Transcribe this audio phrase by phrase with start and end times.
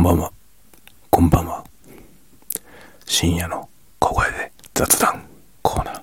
[0.00, 0.32] んばんは。
[1.10, 1.62] こんばんは。
[3.04, 3.68] 深夜の
[3.98, 5.26] 小声で雑談
[5.60, 6.02] コーナー。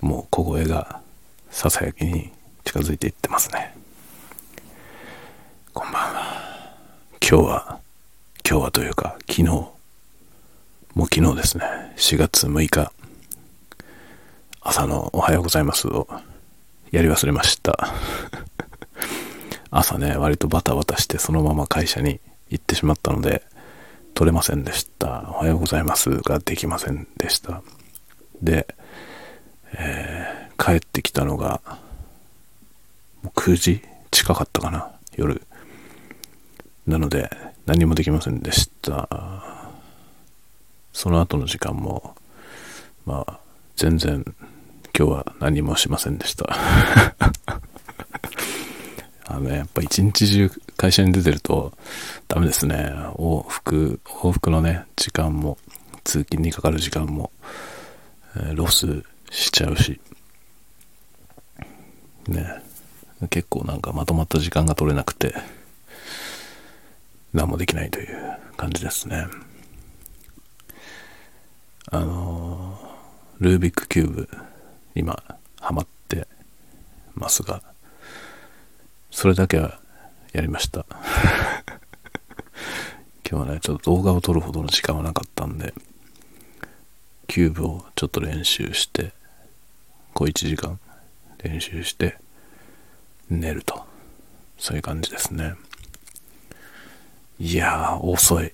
[0.00, 1.02] もう小声が
[1.50, 2.32] ささやきに
[2.64, 3.76] 近づいていってますね。
[5.74, 6.74] こんばんは。
[7.20, 7.80] 今日は、
[8.48, 9.74] 今日はというか昨日、も
[10.96, 11.64] う昨日ですね。
[11.98, 12.90] 4月6日、
[14.62, 16.08] 朝のおはようございますを
[16.92, 17.92] やり忘れました。
[19.70, 22.20] 朝ね、割とバタバタしてそのまま会社に
[22.50, 23.42] 行ってしまったので、
[24.14, 25.30] 撮れませんでした。
[25.30, 27.62] おはようございますができませんでした。
[28.42, 28.66] で、
[29.72, 31.62] えー帰ってきたのが、
[33.24, 35.40] 9時近かったかな、夜。
[36.86, 37.30] なので、
[37.64, 39.08] 何もできませんでした。
[40.92, 42.14] その後の時間も、
[43.06, 43.40] まあ、
[43.74, 44.22] 全然、
[44.96, 46.46] 今日は何もしませんでした。
[49.24, 51.74] あのね、やっぱ一日中会社に出てると
[52.26, 52.74] ダメですね。
[53.16, 55.58] 往復、往復のね、時間も、
[56.04, 57.30] 通勤にかかる時間も、
[58.34, 60.00] えーロスしちゃうし、
[62.28, 62.62] ね、
[63.28, 65.34] 結構なんかまとまった時間が取れなくて、
[67.34, 69.26] 何もできないという感じですね。
[71.90, 74.28] あのールービックキューブ、
[74.94, 75.22] 今、
[75.60, 76.26] ハマって
[77.14, 77.62] ますが、
[79.10, 79.79] それだけは
[80.32, 80.86] やりました。
[83.28, 85.74] 今日はね、ちょっと動画を撮るほどの時間はなかったんで、
[87.26, 89.12] キューブをちょっと練習して、
[90.14, 90.78] 小1時間
[91.42, 92.18] 練習して、
[93.28, 93.84] 寝ると。
[94.58, 95.54] そういう感じですね。
[97.38, 98.52] いやー、遅い。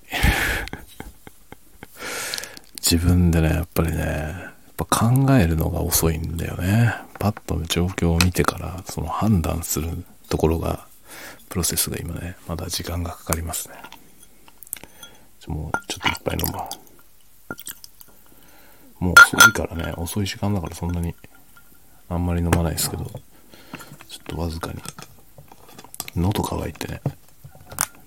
[2.79, 6.93] 自分でね、やっぱりね、やっぱ考えるのが遅いんだよね。
[7.19, 10.86] パッと状況を見てから、その判断するところが、
[11.49, 13.75] プロセスが今ね、まだ時間がかかりますね。
[15.47, 16.69] もうちょっと一杯飲も
[18.99, 19.05] う。
[19.05, 21.15] もう遅いからね、遅い時間だからそんなに、
[22.09, 24.81] あんまり飲まないですけど、ちょっとわずかに、
[26.15, 27.01] 喉乾いてね、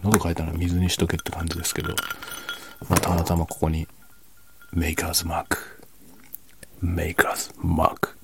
[0.03, 1.95] 喉乾いたら水にしとけって感じですけど、
[2.89, 3.89] まあ、たまたまここに、
[4.73, 5.59] メーカーズマーク、
[6.81, 8.19] メーカーズマーク、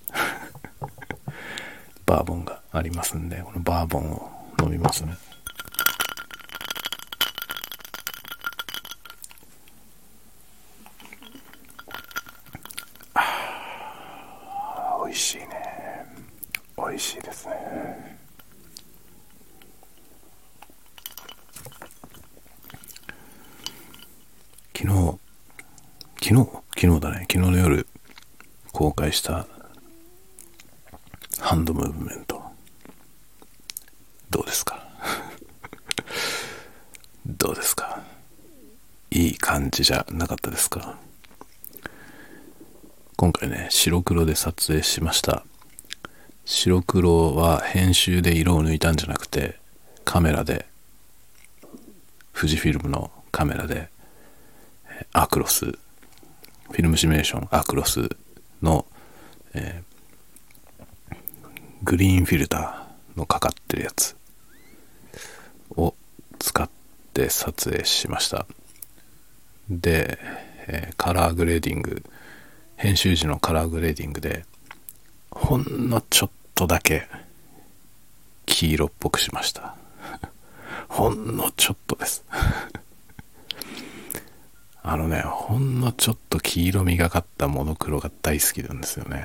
[2.04, 5.16] バーボンがありますんで、このバーボンを飲みますね。
[15.04, 15.46] 美味しいね。
[16.76, 18.18] 美味しいですね。
[24.76, 25.18] 昨日、
[26.22, 27.26] 昨日昨日だね。
[27.30, 27.86] 昨日の夜
[28.72, 29.46] 公開した
[31.40, 32.42] ハンドムーブメント。
[34.30, 34.86] どうですか
[37.26, 38.02] どうですか
[39.10, 40.98] いい感じじゃなかったですか？
[43.16, 45.44] 今回ね、白黒で撮影しました。
[46.46, 49.58] 白黒は編集で色を抜いたんじゃなくて、
[50.06, 50.64] カメラで、
[52.34, 53.90] 富士フィルムのカメラで、
[55.12, 58.08] アクロス、フィルムシミュレーションアクロス
[58.62, 58.86] の、
[59.52, 59.86] えー
[61.82, 64.16] グリーンフィルターのかかってるやつ
[65.76, 65.94] を
[66.40, 66.68] 使っ
[67.12, 68.46] て撮影しました。
[69.68, 70.18] で、
[70.68, 72.02] えーカラーグレーディング、
[72.76, 74.44] 編集時のカラーグレーディングで、
[75.30, 77.06] ほんのちょっとだけ
[78.46, 79.76] 黄色っぽくしました。
[80.88, 82.24] ほんのちょっとです。
[84.82, 89.24] あのね、ほんのちょっと黄色みがかったモノクロが大好きなんですよね。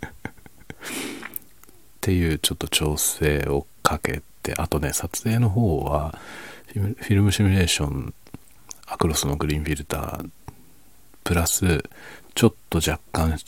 [0.82, 6.18] っていうちょっと調整をかけて、あとね、撮影の方は、
[6.72, 8.14] フィルフィルムシミュレーション、
[8.86, 10.30] アクロスのグリーンフィルター、
[11.24, 11.82] プラス、
[12.34, 13.38] ちょっと若干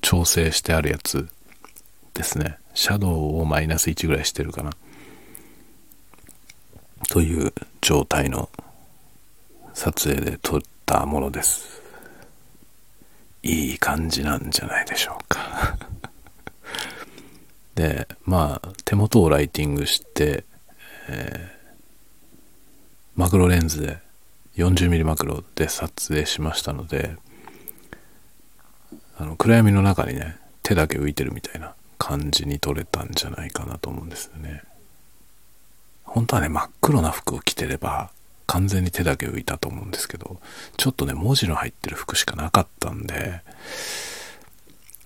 [0.00, 1.28] 調整してあるやつ
[2.14, 2.58] ですね。
[2.74, 4.72] シャドウをマイナス1ぐらいしてるかな。
[7.08, 8.50] という状態の
[9.74, 11.80] 撮影で撮ったものです。
[13.42, 15.78] いい感じなんじゃないでしょうか。
[17.76, 20.44] で、まあ、手元をライティングして、
[21.08, 21.58] えー
[23.18, 23.98] マクロレンズで
[24.58, 27.14] 40mm マクロで撮影しましたので、
[29.16, 34.62] あの暗闇の中にね、手だけ浮いてるみたいな感じに撮れたんじゃないかなと思うんですよね。
[36.02, 38.10] 本当はね、真っ黒な服を着てれば、
[38.48, 40.40] 完全に手だけ浮いたと思うんですけど、
[40.76, 43.42] ちょっとね、文字の入ってる服しかなかったんで、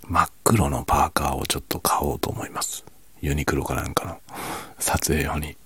[0.09, 2.87] 真っ黒のパーカーをちょっと買おうと思います。
[3.21, 4.19] ユニクロかなんかの
[4.79, 5.57] 撮影用に。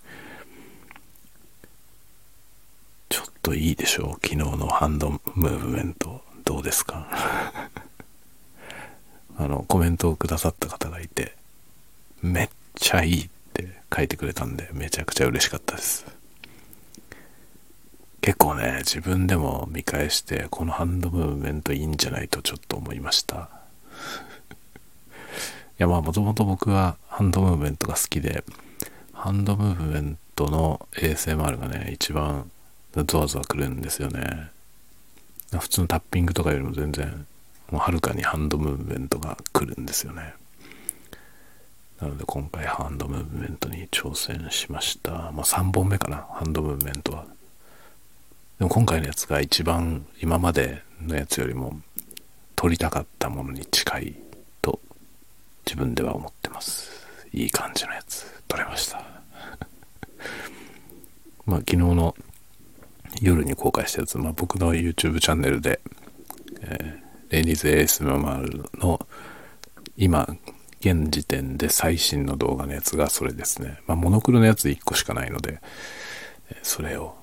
[3.46, 4.10] ちょっトいいでしょう？
[4.14, 7.06] 昨日のハンドムーブメントどうですか？
[9.38, 11.36] あのコメントをくださった方がいて
[12.22, 16.06] めっちゃいいって書いてくれたんでめちゃくちゃ嬉しかったです。
[18.20, 23.48] 結構ね自分でも見返してこのハンドムーブメントいいんじゃないとちょっと思いました。
[25.78, 28.42] いやまあもともと僕はハンドムーブメントが好きで
[29.12, 32.50] ハンドムーブメントの ASMR がね一番
[33.04, 34.50] ゾワゾワくるんですよね
[35.58, 37.26] 普通のタッピングとかよりも全然
[37.70, 40.34] もうはるかにハンドムーブメントが来るんですよね
[42.00, 45.12] なので今回ハンドムーブメントに挑戦しました。
[45.32, 47.24] まあ3本目かな、ハンドムーブメントは。
[48.58, 51.80] でも今回のやつが一番今までのやつよりも
[52.54, 54.14] 撮りたかったものに近い
[54.60, 54.78] と
[55.64, 57.06] 自分では思ってます。
[57.32, 59.02] いい感じのやつ撮れました。
[61.46, 62.14] まあ昨日の
[63.20, 65.80] 夜に公開したやつ、まあ僕の YouTube チャンネルで、
[66.60, 69.06] えー、レイニーズ・エース・ママルの
[69.96, 70.28] 今
[70.80, 73.80] 現時点で最新の動画のやつがそれですね。
[73.86, 75.60] まあ、モノクロのやつ1個しかないので、
[76.62, 77.16] それを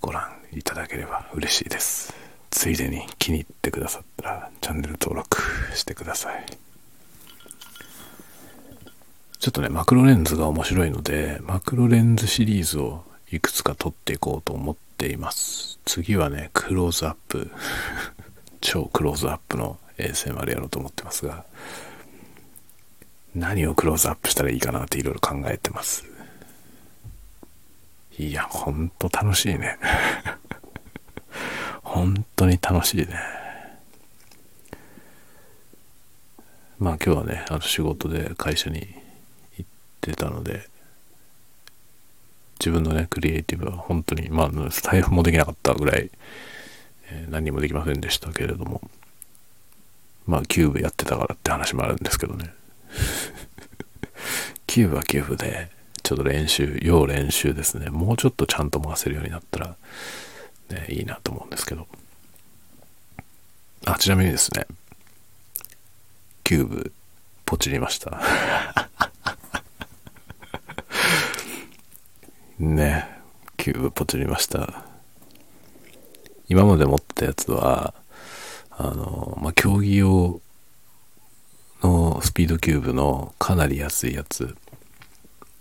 [0.00, 2.14] ご覧いただければ嬉しいです。
[2.50, 5.38] ついでに気に入ってくださったらチャンネル登録
[5.74, 6.46] してください。
[9.38, 15.80] ちょっとね、マクロレンズが面白いので、マクロレンズシリーズをいくつか撮っていこうと思っています。
[15.84, 17.50] 次はね、クローズアップ、
[18.60, 21.44] 超クローズアップの ASMR やろうと思ってますが、
[23.34, 26.04] 何をクローズアップしたらいいかなっていろいろ考えてます。
[28.16, 29.76] いや、ほんと楽しいね。
[31.82, 33.18] 本当に楽しいね。
[36.78, 38.86] まあ今日はね、あの仕事で会社に
[39.58, 39.70] 行っ
[40.00, 40.68] てたので、
[42.62, 46.12] 自分のね、クリエイティブは本当に、まあ、スタイフもできなかったぐらい、
[47.10, 48.80] えー、何もできませんでしたけれども、
[50.28, 52.54] まあ、キューブやってたからって話もあるんですけどね。
[54.68, 55.70] キューブはキューブで、
[56.04, 57.90] ちょっと練習、要練習ですね。
[57.90, 59.76] もうちょっとちゃんと回せるようになったら、
[60.70, 61.88] ね、いいなと思うんですけど。
[63.86, 64.68] あ、ちなみにですね、
[66.44, 66.92] キューブ、
[67.44, 68.20] ポチりました。
[72.62, 73.08] ね、
[73.56, 74.84] キューブポチりました。
[76.48, 77.92] 今まで持ってたやつは、
[78.70, 80.40] あの、まあ、競技用
[81.82, 84.56] のスピードキューブのかなり安いやつ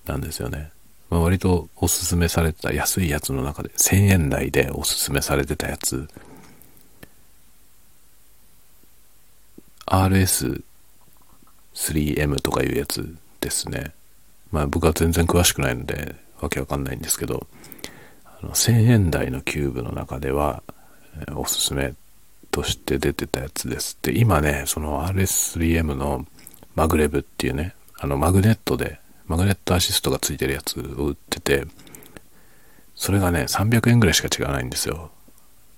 [0.06, 0.70] なんですよね。
[1.10, 6.08] まあ、割とおすすめされてた安いやつの中で1000円台でおすすめされてたやつ
[9.88, 13.92] RS3M とかいうやつですね。
[14.52, 17.48] まあ僕は全然詳しくないのでわけわかんないんですけど、
[18.26, 20.64] あの1000円台のキューブの中では
[21.36, 21.94] おすすめ
[22.52, 23.98] として出てたやつです。
[24.02, 26.26] で、今ね、その RS3M の
[26.76, 31.66] マグレブっていうね、あのマグネットで、マグネットアシストがついてるやつを売ってて、
[32.96, 35.12] それがね、300円ぐらいしか違わないんですよ。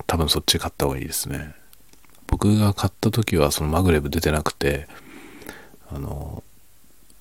[0.08, 1.54] 多分そっち買った方がいいですね。
[2.28, 4.88] 僕が買った時はそのマグレブ出てなくて、
[5.90, 6.44] あの、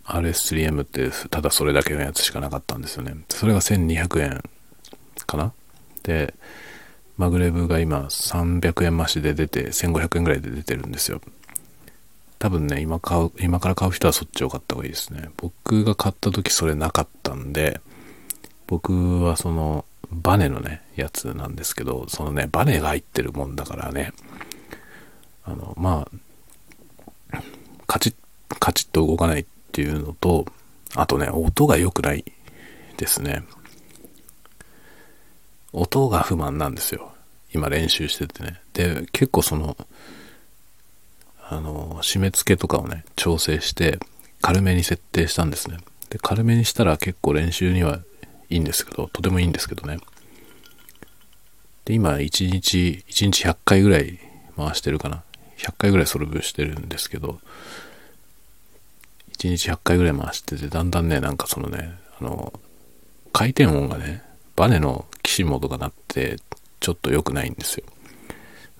[0.05, 3.15] RS3M ってただそれだけのやつしかなかったんですよね。
[3.29, 4.43] それが1200円
[5.27, 5.53] かな？
[6.03, 6.35] で、
[7.17, 11.21] マグレブが今300円増しで出て1500円ぐらいで出てるんですよ。
[12.39, 15.29] 多分ね、今買う、今から買う人はそっちを買った方がいいですね。
[15.37, 17.81] 僕が買った時それなかったんで、
[18.67, 24.13] 僕はそのバネのね、やつなんですけど、そのね、バネが入ってるもんだからね、
[25.45, 26.09] あの、ま
[27.33, 27.43] あ、
[27.87, 28.15] カチッ、
[28.59, 30.45] カチッと動かないっていうのと、
[30.95, 32.27] あとね、音が良くない
[32.99, 33.43] ですね。
[35.73, 37.15] 音が不満なんですよ。
[37.55, 38.61] 今練習しててね。
[38.75, 39.79] で、結構その、
[41.49, 43.99] あの、締め付けとかをね、調整して、
[44.43, 45.79] 軽めに設定したんですね。
[46.11, 48.01] で、軽めにしたら結構練習には
[48.51, 50.01] いいんですけど、とてもいいんですけどね。
[51.87, 54.19] で、今、1日、1日100回ぐらい
[54.55, 55.23] 回してるかな。
[55.57, 57.41] 100回ぐらいソルブしてるんですけど、
[59.43, 62.53] 1日100回ぐらい回してて、だんだんね、なんかそのね、あの、
[63.33, 64.23] 回転音がね、
[64.55, 66.37] バネのきしむ音が鳴って、
[66.79, 67.85] ちょっと良くないんですよ。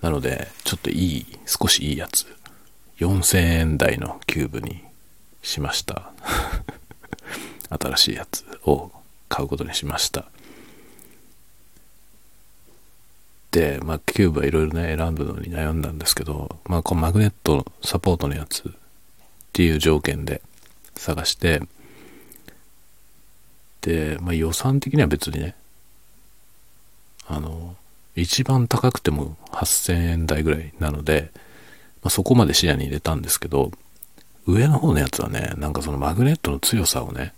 [0.03, 2.27] なので、ちょっといい、少しいいやつ、
[2.99, 4.85] 4000円台のキューブに
[5.43, 6.13] しました。
[7.69, 8.93] 新しいやつを
[9.29, 10.27] 買うことにしました。
[13.51, 18.73] で、まあ、キューブはいろいろね、選ぶのに悩んだんですけど、まあ、このマグネットサポートのやつっ
[19.53, 20.41] ていう条件で
[20.95, 21.63] 探して、
[23.83, 25.55] で、まあ、予算的には別にね、
[27.27, 27.77] あの、
[28.15, 31.31] 一番高くても8000円台ぐらいなので、
[32.03, 33.71] まあ、そこまで視野に入れたんですけど、
[34.47, 37.33] 上の方のやつはね、なんかそのマグネットの強さをね、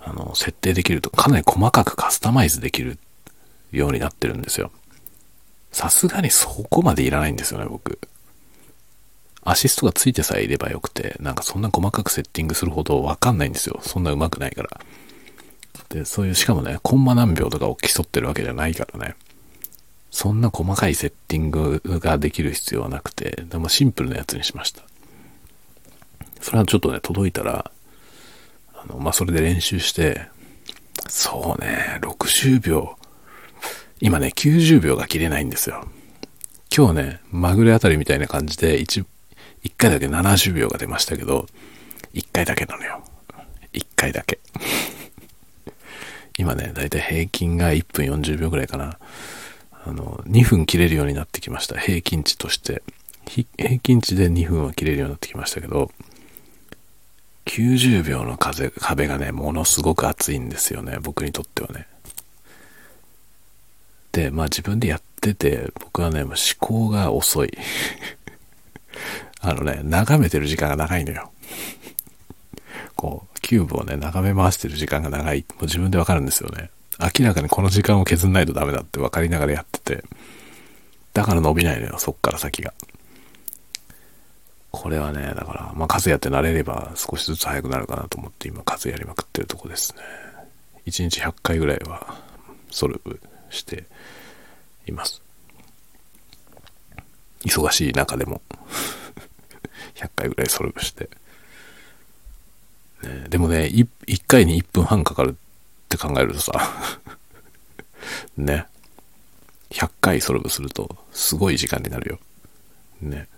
[0.00, 2.98] あの、設定できるとかなり細かくカスタマイズできる
[3.72, 4.70] ようになってるんですよ。
[5.70, 7.98] さすがにそこまでいらないんですよね、僕。
[9.50, 13.80] アシストがついてさえいればよくて、なんかそんな細かくセッティングするほどわかんないんですよ。
[13.82, 14.80] そんな上手くないから。
[15.88, 19.14] で、そういう、しかもね、コンマ何秒とかを競ってるわけじゃないからね。
[20.10, 24.82] そんな細かいセッティングができる必要はなくて、でもシンプルなやつにしました。
[26.40, 27.70] それはちょっとね、届いたら、
[28.74, 30.28] あの、まあ、それで練習して、
[31.08, 32.98] そうね、60秒、
[34.00, 35.88] 今ね、90秒が切れないんですよ。
[36.74, 38.80] 今日ね、まぐれあたりみたいな感じで、
[39.64, 41.46] 1回だけ70秒が出ましたけど、
[42.14, 43.02] 1回だけなのよ。
[43.72, 44.38] 1回だけ。
[46.38, 48.98] 今ね、だいたい平均が1分40秒ぐらいかな。
[49.84, 51.78] あの、2分切れるようになってきました。
[51.78, 52.82] 平均値として。
[53.26, 55.90] 平均値で2分は切れるようになってきましたけど、
[57.48, 61.86] 90秒の風壁がね、ものすごく熱いんですよね、僕にとってはね。
[64.12, 67.52] で、まあ自分でやってて、僕はね、思考が遅い。
[69.40, 71.30] あのね、眺めてる時間が長いのよ。
[72.96, 75.44] こう、キューブをね、眺め回してる時間が長い。
[75.50, 76.70] もう自分でわかるんですよね。
[77.00, 80.04] 明らかにこの時間を削んないとダメだって分かりながらやってて。
[81.14, 82.74] だから伸びないのよ、そっから先が。
[84.70, 90.02] これはね、だから、まあ数やって慣れれば少しずつ早くなるかなと思って今数やりまくってるとこですね。
[90.86, 92.16] 1日100回ぐらいは
[92.70, 93.84] ソルブして
[94.86, 95.22] います。
[97.44, 98.42] 忙しい中でも
[99.98, 101.10] 100回ぐらいソルブして。
[103.02, 103.86] ね、でもね1、
[104.26, 105.34] 回に1分半かかるっ
[105.88, 106.52] て考えるとさ
[108.36, 108.66] ね。
[109.70, 112.18] 100回ソルブするとすごい時間になるよ。
[113.00, 113.28] ね。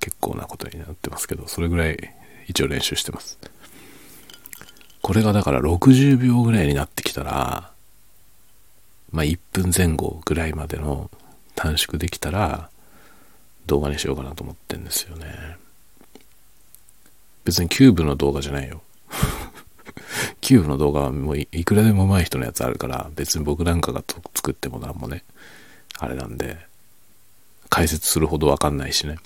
[0.00, 2.14] 結構なことになってますけど、それぐらい
[2.48, 3.38] 一応練習してます。
[5.00, 7.70] これがだから60秒ぐらいになってきたら、
[9.12, 11.10] まあ1分前後ぐらいまでの
[11.54, 12.70] 短縮できたら
[13.66, 15.61] 動画にしようかなと思ってんですよね。
[17.44, 18.82] 別にキューブの動画じゃないよ。
[20.40, 24.02] キューブの動画はもういくらでも上手い人のやつあるから別に僕なんかが
[24.34, 25.24] 作ってもなんもね、
[25.98, 26.58] あれなんで
[27.68, 29.16] 解説するほどわかんないしね。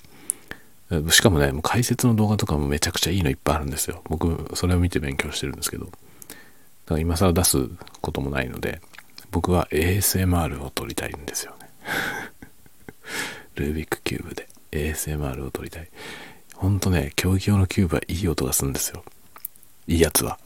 [1.09, 4.01] しかもね、もう解説の動画とかもめちゃくちゃいいのいっぱいあるんですよ。
[4.05, 5.85] 僕、それを見て勉強してるんですけど。
[5.85, 5.95] だか
[6.95, 7.69] ら今更出す
[7.99, 8.79] こともないので、
[9.31, 11.69] 僕は ASMR を撮りたいんですよね。
[13.55, 15.89] ルービックキューブで ASMR を撮りたい。
[16.57, 19.03] ほんとね、競技用のキューブはいい音がするんですよ。
[19.85, 20.39] いいやつは。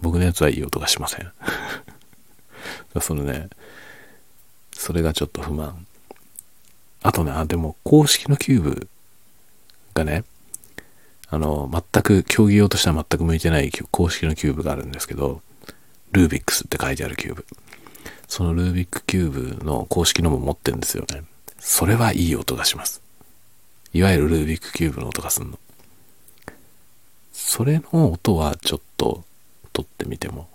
[0.00, 1.32] 僕のやつはいい音がしません。
[3.00, 3.48] そのね、
[4.72, 5.84] それがちょっと不満。
[7.02, 8.88] あとね、あ、でも公式のキューブ
[9.94, 10.24] がね、
[11.28, 15.42] あの、全く、競技用としては全く向いてない公式のキューブがあるんですけど、
[16.12, 17.46] Rubik's って書いてあるキューブ。
[18.28, 21.24] そのルービックキューブの公式のも持ってるんですよね。
[21.58, 23.01] それはいい音がします。
[23.92, 25.58] いわゆるルービックキューブの音がすんの。
[27.32, 29.24] それの音はちょっと
[29.72, 30.48] 撮ってみても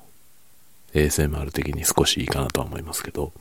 [0.94, 3.32] ASMR 的に少しいいかなとは思いますけど、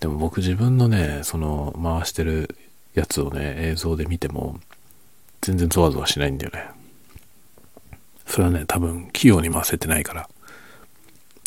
[0.00, 2.56] でも僕自分のね、その回してる
[2.94, 4.60] やつをね、映像で見ても、
[5.40, 6.68] 全然ゾワゾワしないんだよね。
[8.26, 10.28] それはね、多分、器用に回せてないから。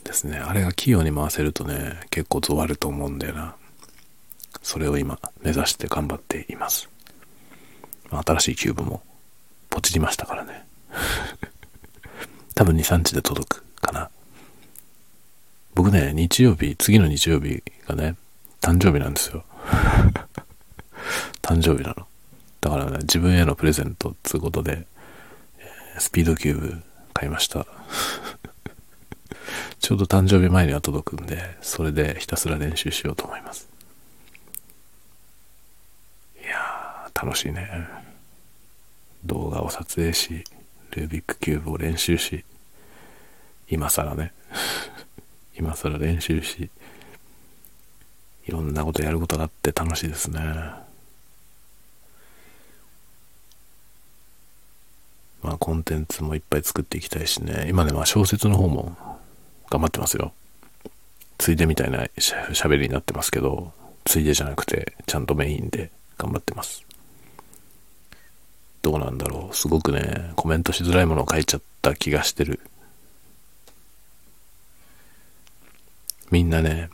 [0.04, 0.38] ですね。
[0.38, 3.56] あれが器用に回せるとね、結構ゾワると思うんだよな。
[4.68, 6.90] それを今、目指して頑張っています。
[8.12, 9.02] 新しいキューブも、
[9.70, 10.68] ポチりましたからね。
[12.54, 14.10] 多分2、3日で届くかな。
[15.74, 18.18] 僕ね、日曜日、次の日曜日がね、
[18.60, 19.46] 誕生日なんですよ。
[21.42, 22.06] 誕生日なの。
[22.60, 24.86] だからね、自分へのプレゼントっつうことで、
[25.98, 26.84] スピードキューブ
[27.14, 27.66] 買いました。
[29.80, 33.70] ちょうど誕生日前には届くんで、それでひたすら練習しようと思います。
[36.48, 37.68] いやー、楽しいね。
[39.26, 40.44] 動画を撮影し、
[40.92, 42.46] ルービックキューブを練習し、
[43.70, 44.34] 今更ね、
[45.58, 46.70] 今更練習し、
[48.46, 50.40] いろんなことやることがあって楽しいですね。
[55.42, 57.66] まあコンテンツもいっぱい作っていきたいしね。
[57.68, 58.96] 今ね、まあ小説の方も
[59.72, 60.34] 頑張ってますよ。
[61.40, 63.74] ついでみたいなしゃべりになってますけど、
[64.06, 66.87] ついでじゃなくて、ちゃんとメインで頑張ってます。
[68.88, 69.54] どうなんだろう。
[69.54, 72.62] すごくね、コメントしづらいものを書いちゃった気がしてる。
[76.32, 76.90] みんなね、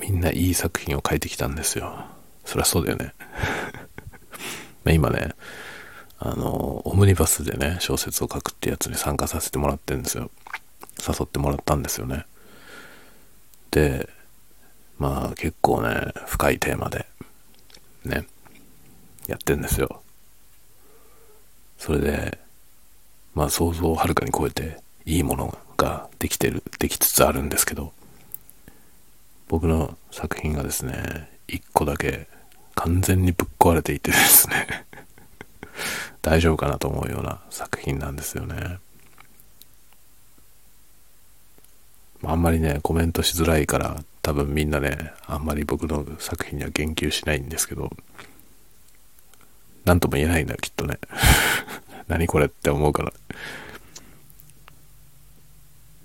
[0.00, 2.04] みんないい作品を書いてきたんですよ。
[2.44, 3.14] そりゃそうだよね。
[4.92, 5.36] 今ね、
[6.18, 10.32] あの、オムニバスでね、小説を書くってやつに参加させてもらってるんですよ。
[10.98, 12.26] 誘ってもらったんですよね。
[13.70, 14.08] で、
[14.98, 17.06] まあ結構ね、深いテーマで、
[18.04, 18.26] ね、
[19.26, 20.02] やってんですよ。
[21.78, 22.38] それで、
[23.34, 27.92] まあ想像をはるかに超えていいものができてる、できつつあるんですけど、
[29.48, 32.28] 僕の作品がですね、一個だけ
[32.74, 34.86] 完全にぶっ壊れていてですね
[36.22, 38.78] 大丈夫かなと思うような作品なんですよね。
[42.24, 47.90] あんまりね、コメントしづらいから多分みんなね、あんまり僕の作品には言及しないんですけど、
[49.84, 50.98] なんとも言えないんだきっとね。
[52.08, 53.12] 何これって思うから。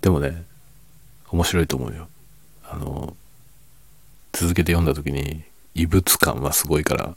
[0.00, 0.44] でもね、
[1.30, 2.08] 面白いと思うよ。
[2.64, 3.16] あの、
[4.32, 5.42] 続けて読んだ時に
[5.74, 7.16] 異物感はすごいから、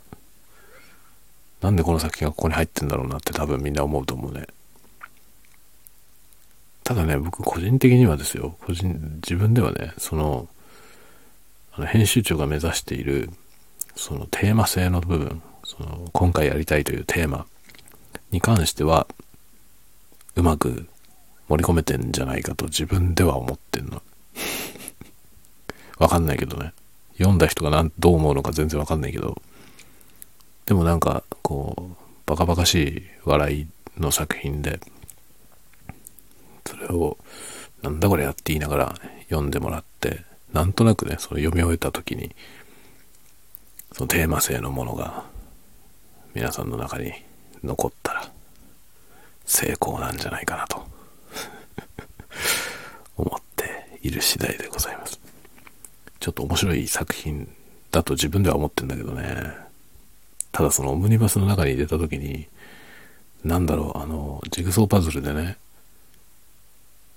[1.62, 4.48] なんでこの作品がここに入ってんだろうなって多分みんな思うと思うね。
[6.84, 10.50] ただね、僕個人的にはですよ、個人、自分ではね、その、
[11.74, 13.30] あの編集長が目指している、
[13.96, 15.42] そのテーマ性の部分、
[15.78, 17.46] その今回やりたいというテーマ
[18.32, 19.08] に関しては、
[20.36, 20.88] うまく
[21.48, 24.02] 盛り込めてんじゃないかと自分では思ってんの。
[25.98, 26.74] わかんないけどね。
[27.18, 29.42] 読んだ人が何どう思うのか全然わかんないけど、
[30.66, 34.80] でもなんか、こう、バカバカしい笑いの作品で、
[36.66, 37.18] それを、
[37.82, 38.96] なんだこれやって言いながら
[39.30, 42.36] 読んでもらって、なんとなくね、その読み終えた時に、
[43.94, 45.26] そのテーマ性のものが
[46.34, 47.12] 皆さんの中に
[47.64, 48.32] 残ったら
[49.46, 50.88] 成功なんじゃないかなと
[53.18, 55.20] 思っている次第でございます。
[56.20, 57.54] ちょっと面白い作品
[57.92, 59.54] だと自分では思ってんだけどね。
[60.52, 62.48] ただそのオムニバスの中に入れた時に、
[63.44, 65.58] なんだろう、あの、ジグソーパズルでね、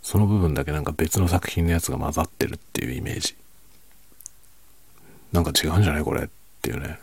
[0.03, 3.35] その部分だけなんか別の作品のやつが混ざってるっていうイメージ。
[5.33, 6.29] なんか違うんじゃないこれっ
[6.63, 6.99] ていうね。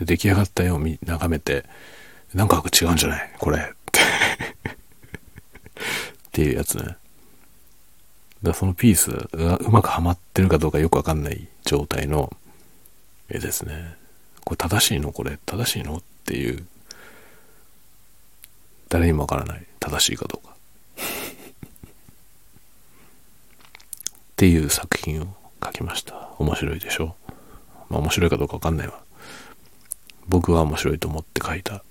[0.00, 1.64] 出来上がった絵を眺めて、
[2.34, 3.32] なんか違うんじゃない？
[3.38, 3.60] これっ
[3.92, 4.00] て
[4.70, 4.74] っ
[6.32, 6.96] ていうやつね。
[8.42, 12.34] だそのピースがうまくはまってるかどうかよくわかんない状態の
[13.28, 13.94] 絵ですね。
[14.44, 15.12] これ正しいの？
[15.12, 15.98] これ正しいの？
[15.98, 16.66] っていう、
[18.88, 20.54] 誰にもわからない正しいかどうか。
[21.02, 21.04] っ
[24.36, 25.26] ていう作品を
[25.64, 26.30] 書きました。
[26.38, 27.14] 面白いでしょ？
[27.88, 29.00] まあ面白いかどうかわかんないわ。
[30.28, 31.82] 僕は面白いと思って書いた。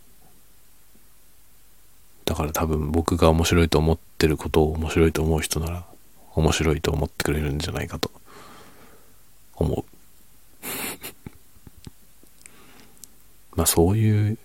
[2.25, 5.85] だから多分僕が面白いと思ってることを面白いと思う人なら
[6.33, 8.11] 面白いと思ってくれるんじゃないかと
[9.55, 9.83] 思う。
[13.57, 14.37] まあそういう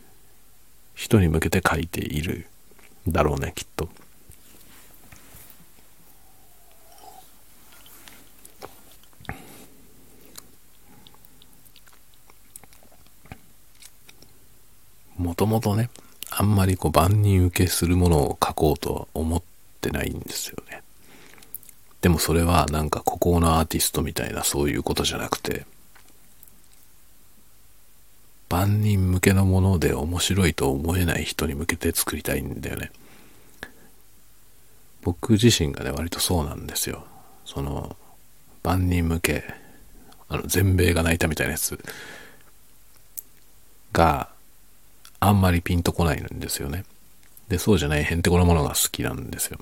[0.95, 2.47] 人に向けて書いている
[3.07, 3.89] だろうね、きっと。
[15.57, 15.89] もとね、
[16.31, 19.43] あんまりこう万人受けするものを書こうとは思っ
[19.81, 20.83] てないんですよね。
[22.03, 25.65] でもそれはなんか孤高のアーティストみたいなそういうことじゃなくて、
[28.51, 32.93] 万人向けのもので面白いと思えない人に向けて作りたいんだよね。
[35.01, 37.07] 僕自身がね、割とそうなんですよ。
[37.47, 37.97] その、
[38.63, 39.55] 万人向け、
[40.29, 41.83] あの、全米が泣いたみたいなやつ
[43.95, 44.36] が
[45.27, 46.85] あんまりピンとこないんですよね。
[47.49, 49.59] で、そうじゃないへんてこなものが好きなんですよ。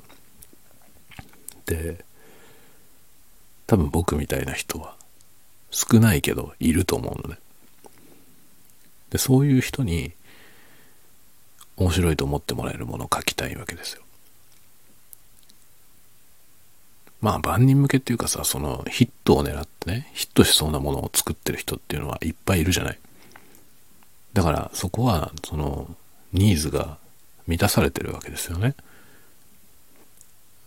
[1.64, 2.05] で、
[3.66, 4.94] 多分僕みたいな人は
[5.70, 7.40] 少ないけどいると思うのね。
[9.09, 10.12] で、そういう人に
[11.79, 14.03] 面白いと思ってもらえるものを書きたいわけですよ。
[17.22, 22.98] まあ万人向けっていうかさ、そのヒットを狙ってね、ヒットしそうなものを作ってる人っていうのはいっぱいいるじゃない。
[24.34, 25.88] だからそこはその
[26.32, 26.98] ニーズが
[27.46, 28.74] 満たされてるわけですよね。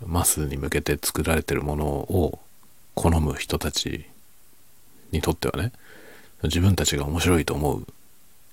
[0.06, 2.40] マスに向けて作られてるものを
[2.96, 4.06] 好む人たち
[5.12, 5.72] にとってはね
[6.44, 7.88] 自分たちが面白いと思う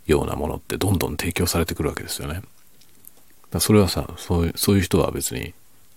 [0.07, 2.43] ようなものってどんどん提供されてくるわけですよね。
[3.51, 5.55] だそれはさそういうそういう人は別に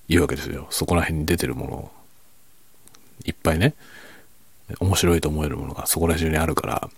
[0.10, 0.67] いいわけですよ。
[0.69, 1.91] そこら辺に出てるもの
[3.25, 3.73] いっぱいね
[4.80, 6.89] 面白いと思えるものがそこら中にあるから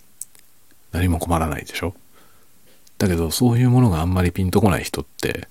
[0.91, 1.93] 何も困らないでしょ
[2.99, 5.47] だけどそういうものがあんまりピンとこない人って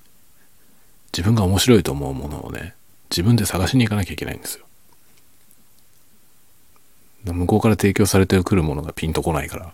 [1.13, 2.75] 自分が面白いと思うものをね
[3.11, 4.67] 自分で探しに行かなきゃいけないんですよ。
[7.25, 9.73] 向こうから提供されてくるものがピンとこないから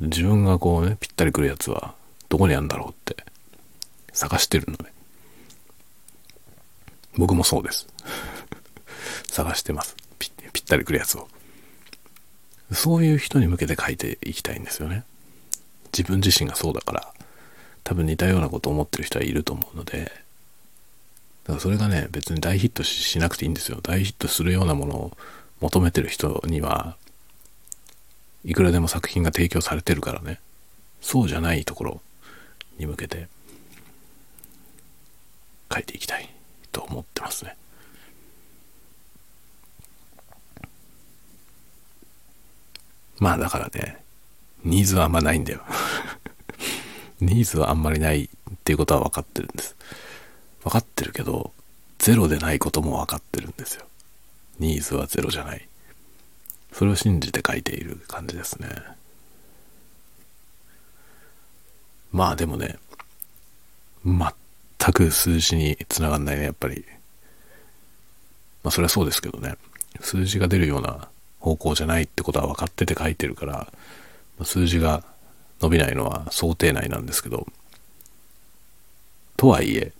[0.00, 1.94] 自分がこうねぴったりくるやつは
[2.28, 3.24] どこにあるんだろうって
[4.12, 4.92] 探してるのね。
[7.16, 7.86] 僕もそうです。
[9.30, 9.96] 探してます。
[10.18, 11.28] ぴぴったりくるやつを。
[12.72, 15.04] そういう人に向けて書いていきたいんですよね。
[15.96, 17.14] 自分自身がそうだから
[17.82, 20.12] 多分似たようなこと思ってる人はいると思うので
[21.44, 23.78] だからそれがね別に大ヒットしなくていいんですよ。
[23.80, 25.16] 大ヒットするようなものを
[25.60, 26.96] 求めてる人には
[28.44, 30.40] いくらでも作品が提供されてるからね。
[31.00, 32.00] そうじゃないところ
[32.78, 33.28] に向けて
[35.72, 36.28] 書いていきたい
[36.72, 37.56] と思ってますね。
[43.18, 44.04] まあだからね
[44.66, 45.62] ニーズはあんまないんだよ。
[47.20, 48.28] ニーズはあんまりないっ
[48.64, 49.76] ていうことは分かってるんです。
[50.64, 51.52] 分かってるけど
[51.98, 53.86] ゼロでないことも分かってるんですよ。
[54.58, 55.68] ニーズはゼロじゃない。
[56.72, 58.68] それを信じて書いている感じですね。
[62.10, 62.76] まあでもね
[64.04, 66.84] 全く数字につながんないねやっぱり。
[68.64, 69.54] まあそれはそうですけどね。
[70.00, 73.72] 数字が出るような方向じゃないってことは分かってて書いてるから
[74.44, 75.04] 数字が
[75.60, 77.46] 伸びないのは想定内なんですけど
[79.36, 79.92] とはいえ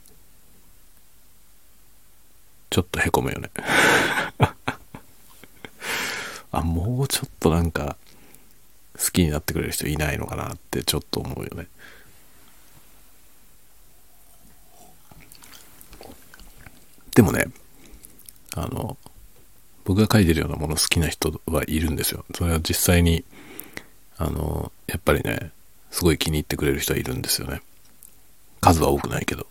[2.70, 3.51] ちょっとへこむよね。
[6.53, 7.96] あもうちょっとなんか
[8.99, 11.68] 好きになってくれる人いないのかなってちょっと思うよね。
[17.14, 17.46] でもね
[18.55, 18.99] あの
[19.85, 22.25] 僕が書いてるようなもの好きな人はいるんですよ。
[22.35, 23.25] それは実際に
[24.19, 25.51] あのやっぱりね
[25.91, 27.63] すごい気に入ってくれる人はいるんですよね。
[28.61, 29.47] 数は多くないけど。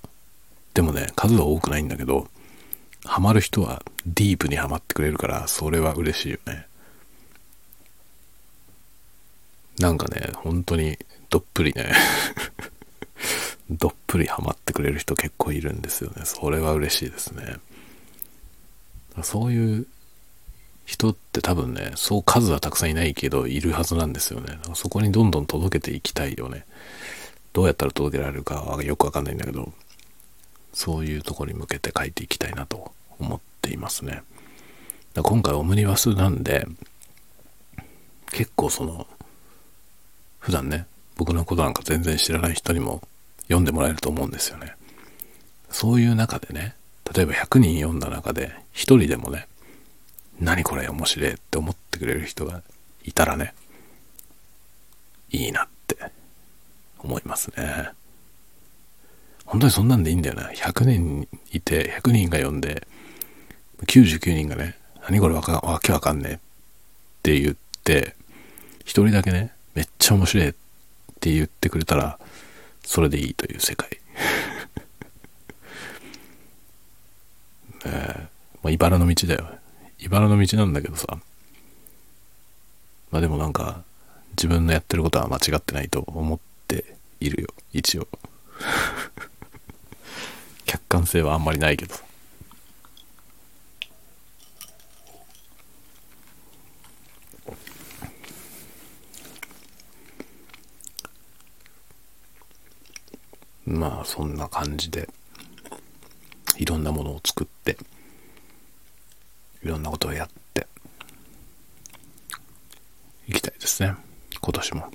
[0.74, 2.28] でもね数は多くないんだけど
[3.06, 6.68] ハマる人はディープにはまってくれるからそれは嬉しいよね。
[9.80, 10.98] なんかね本当に
[11.30, 11.94] どっぷりね
[13.70, 16.24] どっぷりハマってくれる人結構いるんですよね。
[16.26, 17.58] それは嬉しいですね。
[19.24, 19.88] そういう
[20.86, 24.58] 人って多分ねそう数はたくさんいないけどいるはずなんですよね。
[24.76, 26.66] そこにどんどん届けていきたいよね。
[27.54, 29.74] どうやったら届けられるかはよくわかんないんだけど
[30.74, 34.22] そういうとこに向けて書いていきたいなと思っていますね。
[35.14, 36.68] だ今回オムニバスなんで
[38.32, 39.08] 結構その
[40.40, 43.02] 普段ね僕のことなんか全然知らない人にも
[43.44, 44.76] 読んでもらえると思うんですよね。
[45.72, 46.76] そういう中でね
[47.14, 49.48] 例えば100人読んだ中で1人でもね
[50.40, 52.62] 何これ面白いって思ってくれる人が
[53.04, 53.54] いたらね
[55.32, 55.98] いいなって
[57.00, 57.92] 思いますね。
[59.46, 60.50] 本当にそんなんでいいんだよな。
[60.50, 62.88] 100人いて100人が読んで
[63.84, 66.38] 99人がね何これわかわけわかんねえっ
[67.24, 68.16] て言って
[68.86, 70.54] 1人だけねめっちゃ面白いっ
[71.20, 72.18] て言ってくれたら
[72.84, 73.90] それでいいという世界。
[77.86, 77.90] え。
[77.90, 78.20] ー、
[78.64, 79.48] まあ、茨の道だよ。
[80.06, 81.20] 茨の道なんだけどさ。
[83.12, 83.84] まあでもなんか
[84.32, 87.50] 自分のやってることは間違ってないと思っているよ。
[87.74, 88.08] 一応。
[90.66, 91.96] 客観性はあんまりないけど
[103.66, 105.10] まあそんな感じで
[106.58, 107.78] いろんなものを作って
[109.64, 110.68] いろんなことをやって
[113.28, 113.96] いきたいですね
[114.40, 114.92] 今年も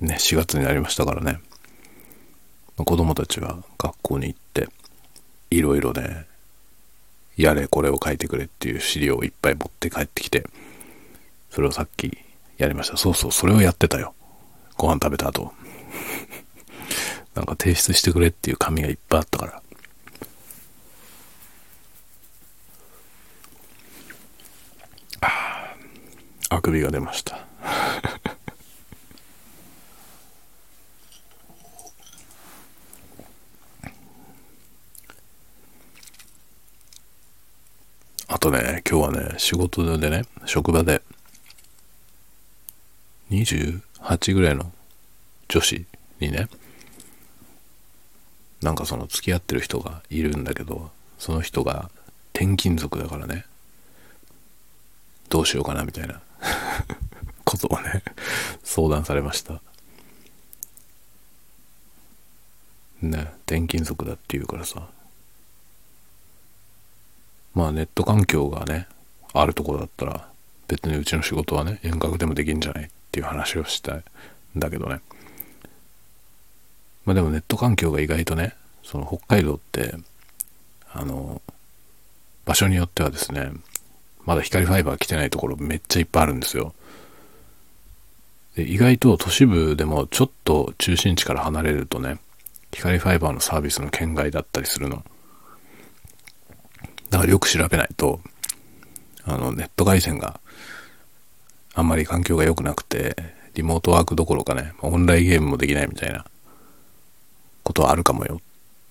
[0.00, 1.40] ね4月になりましたからね。
[2.76, 4.68] 子供たちは学校に行って
[5.50, 6.24] いろいろね
[7.36, 10.46] やれこれを書いてくれっていう資料をいっぱい持って帰ってきて
[11.50, 12.16] それをさっき
[12.58, 12.96] やりました。
[12.96, 14.14] そうそうそれをやってたよ。
[14.76, 15.52] ご飯食べた後。
[17.34, 19.62] なんか提出してくれっていう紙がいっぱいあったから。
[26.52, 27.49] あくびが出ました。
[38.40, 41.02] とね今日はね仕事でね職場で
[43.30, 44.72] 28ぐらいの
[45.48, 45.84] 女子
[46.20, 46.48] にね
[48.62, 51.90] なんかその付き合ってる人がいるんだけどその人が
[52.32, 53.44] 転勤族だからね
[55.28, 56.22] どうしようかなみたいな
[57.44, 58.02] ことをね
[58.64, 59.60] 相談されました。
[63.02, 64.88] ね転勤族だっていうからさ。
[67.54, 68.86] まあネット環境がね
[69.32, 70.28] あるところだったら
[70.68, 74.02] 別にうちの仕事はね遠隔でもできんじゃないっていう話をしたい
[74.56, 75.00] んだけどね。
[77.04, 79.94] まあでもネット環境が意外とねその北海道って
[80.92, 81.40] あの
[82.44, 83.52] 場所によってはですね
[84.24, 86.74] まだ光ファイバー来てないところめっちゃいっぱいあるんですよ。
[88.56, 92.18] で意外と都市部でもちょっと中心地から離れるとね
[92.72, 95.04] 光ファイバーのサービスの圏外だったりするの。
[97.10, 98.20] だからよく調べないと
[99.24, 100.40] あのネット回線が
[101.74, 103.16] あんまり環境が良くなくて
[103.54, 106.24] リモートワークどころかねオンラインゲームもできないみたいな
[107.62, 108.42] ことはあるかもよっ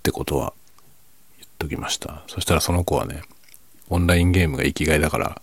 [0.03, 0.53] てことは
[1.37, 2.23] 言っときました。
[2.27, 3.23] そしたらその子はね
[3.89, 5.41] オンラインゲームが生きがいだから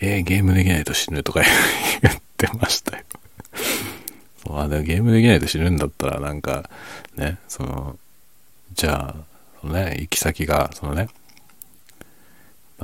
[0.00, 1.42] えー、ゲームできないと死ぬとか
[2.02, 3.04] 言ってましたよ。
[4.48, 6.70] あでもゲームできないと死ぬんだったらなんか
[7.16, 7.98] ねその
[8.72, 9.24] じゃあ
[9.60, 11.08] そのね行き先がそのね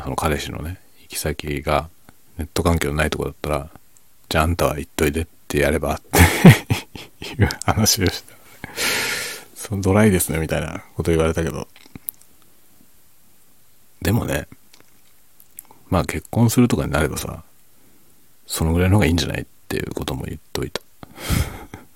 [0.03, 1.89] その彼氏のね行き先が
[2.39, 3.71] ネット環境のないとこだったら
[4.29, 6.19] じゃああんたは行っといでってやればって
[7.25, 8.35] いう話をした。
[9.55, 11.67] そのドライですねみたいなこと言われたけど。
[14.03, 14.47] でもね
[15.89, 17.43] まあ結婚するとかになればさ
[18.47, 20.81] そのぐらいの方がいいんじゃないっていうことも言っといた。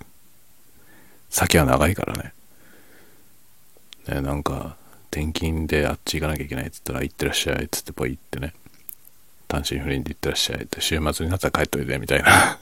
[1.29, 2.33] 先は長いからね。
[4.07, 4.75] ね、なんか、
[5.11, 8.53] 転勤であっち行かなきゃいけないって言ったら、行ってらっしゃいっつってポイってね。
[9.49, 12.57] 単身赴任で行ってらっしゃいって、週末になったら帰っといて、みたいな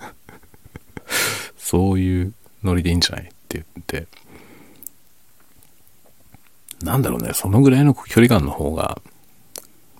[1.57, 2.33] そういう
[2.63, 4.07] ノリでいいんじゃないって言って、
[6.83, 8.99] なんだろうね、そのぐらいの距離感の方が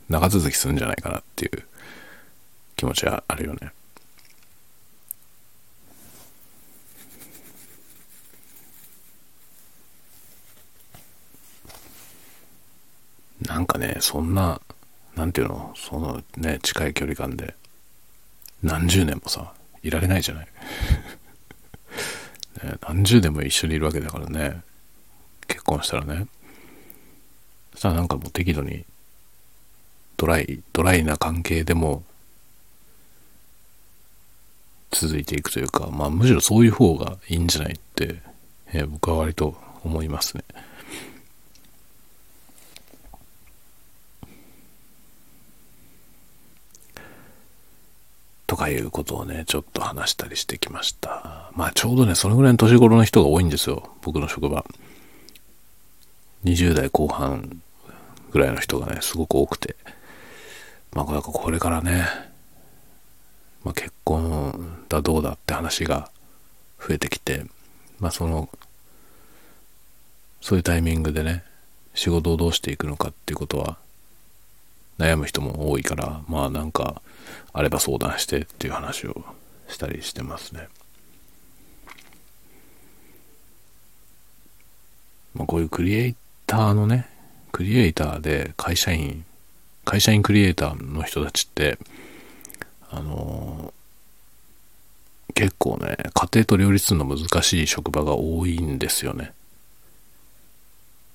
[0.10, 1.64] 長続きするんじゃないかなっていう
[2.76, 3.72] 気持ちはあるよね。
[13.50, 14.62] なんかね、そんな、
[15.16, 17.56] なんていうの、そのね、近い距離感で、
[18.62, 20.48] 何十年もさ、いられないじゃない？
[22.64, 24.62] ね、何十年も一緒にいるわけだからね、
[25.48, 26.28] 結婚したらね。
[27.74, 28.86] そしたらなんかもう適度に、
[30.16, 32.04] ドライ、ドライな関係でも、
[34.92, 38.22] 続いていくというか、まあむしろそういう方がいいんじゃないって、
[38.74, 40.44] えー、僕は割と思いますね。
[48.60, 51.50] かいうことをね、ちょっと話したりしてきました。
[51.56, 53.90] まあちょうどね、そのぐらいの年頃の人が多いんですよ。
[54.02, 54.66] 僕の職場。
[56.44, 57.62] 20代後半
[58.32, 59.78] ぐらいの人がね、すごく多くて。
[60.92, 62.06] まあこれからね、
[63.64, 66.10] まあ、結婚だどうだって話が
[66.80, 67.46] 増えてきて、
[68.00, 68.50] まあその、
[70.42, 71.44] そういうタイミングでね、
[71.94, 73.78] 仕事をどうしていくのかっていうことは
[75.00, 77.02] 悩む人も多いから、まあなんか、
[77.54, 79.24] あれば相談してっていう話を
[79.68, 80.68] したりしてますね。
[85.34, 87.08] まあ、こういうクリエイターのね、
[87.52, 89.24] クリエイターで会社員、
[89.86, 91.80] 会社員クリエイターの人たちって、
[92.92, 99.32] あのー、結構ね、家庭と両立するの難しい職場が多いんですよね。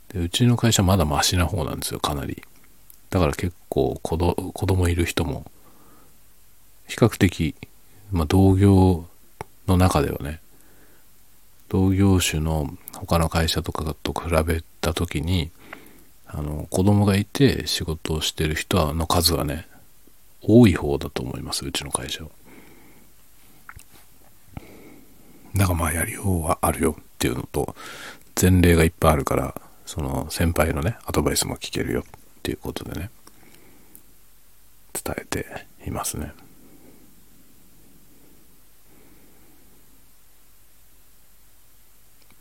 [0.09, 2.43] でうちの会社まだマシな方なんですよ、かなり。
[3.15, 5.45] だから結構子ど子供いる人も
[6.89, 7.55] 比較的、
[8.11, 9.07] まあ、同業
[9.69, 10.41] の中ではね
[11.69, 15.53] 同業種の他の会社とかと比べた時に
[16.27, 19.69] あの子供がいて仕事をしてる人の数はね
[20.43, 22.31] 多い方だと思いますうちの会社は。
[25.55, 27.77] だからまあやりようはあるよっていうのと
[28.43, 29.55] 前例がいっぱいあるから
[29.87, 32.05] その先輩のねアドバイスも聞けるよ。
[32.45, 33.11] っていうことでね
[34.93, 35.47] 伝えて
[35.87, 36.35] いますね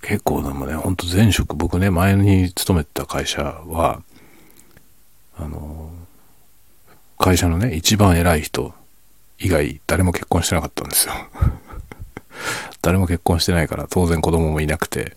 [0.01, 4.03] 結構でもね、ほんと前職、僕ね、前に勤めてた会社は、
[5.37, 5.89] あの、
[7.17, 8.73] 会社のね、一番偉い人
[9.39, 11.13] 以外、誰も結婚してなかったんですよ。
[12.83, 15.15] 誰も結婚してないから、当然子供もいなくて。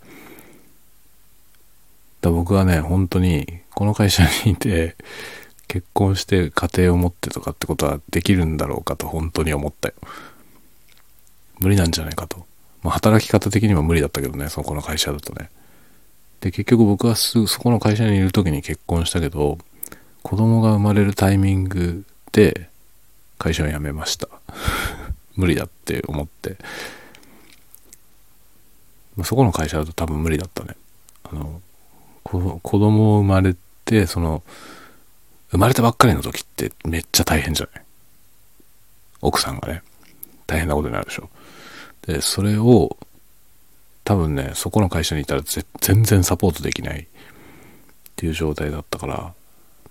[2.21, 4.97] だ僕はね、本当に、この会社にいて、
[5.69, 9.95] 結婚して家庭を持ってとかってことはできるんだろうかと本当に思ったよ。
[11.61, 12.47] 無理なんじゃないかと。
[12.83, 15.51] まあ、働き方的にも無理だったけどね、そこの会社だとね。
[16.41, 19.59] で、結局僕はすぐそこの会社にいる時に結婚したけど、
[20.23, 22.71] 子供が生まれるタイミングで
[23.37, 24.31] 会社を辞めました。
[25.37, 26.57] 無理だって思って。
[29.17, 30.77] まあ、そこの会社だと多分無理だったね。
[31.25, 31.61] あの、
[32.23, 33.55] 子供生まれ
[33.87, 34.43] て、その、
[35.51, 37.85] 生まれたばっかりの時ってめっちゃ大変じゃない？
[39.23, 39.83] 奥さんがね、
[40.47, 41.31] 大変なことになるでしょ。
[42.07, 42.97] で、それを、
[44.05, 45.43] 多分ね、そこの会社にいたら
[45.81, 47.07] 全然サポートできないっ
[48.17, 49.33] ていう状態だったから、ま